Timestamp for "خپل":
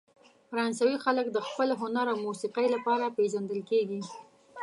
1.47-1.69